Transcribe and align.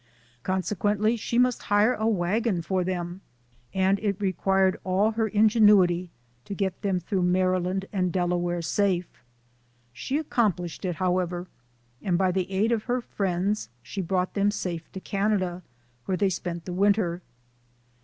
Consequently 0.41 1.15
she 1.15 1.37
must 1.37 1.61
hire 1.61 1.93
a 1.93 2.07
wagon 2.07 2.63
for 2.63 2.83
them, 2.83 3.21
and 3.71 3.99
it 3.99 4.19
required 4.19 4.79
all 4.83 5.11
her 5.11 5.27
ingenuity 5.27 6.09
to 6.43 6.55
get 6.55 6.81
them 6.81 6.99
through 6.99 7.21
Maryland 7.21 7.85
and 7.93 8.11
Delaware 8.11 8.63
safe. 8.63 9.23
She 9.93 10.17
accomplished 10.17 10.85
it, 10.85 10.95
however, 10.95 11.45
and 12.01 12.17
by 12.17 12.31
the 12.31 12.51
aid 12.51 12.71
of 12.71 12.85
her 12.85 12.99
friends 12.99 13.69
she 13.83 14.01
brought 14.01 14.33
them 14.33 14.49
safe 14.49 14.91
to 14.93 14.99
Canada, 14.99 15.61
where 16.05 16.17
they 16.17 16.29
spent 16.31 16.65
the 16.65 16.73
winter. 16.73 17.21